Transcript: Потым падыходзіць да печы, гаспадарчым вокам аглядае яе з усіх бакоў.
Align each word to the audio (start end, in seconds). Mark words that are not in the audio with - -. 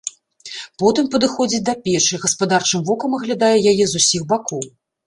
Потым 0.83 1.09
падыходзіць 1.17 1.61
да 1.69 1.75
печы, 1.85 2.21
гаспадарчым 2.27 2.79
вокам 2.89 3.11
аглядае 3.21 3.55
яе 3.75 3.79
з 3.87 3.93
усіх 4.05 4.31
бакоў. 4.35 4.71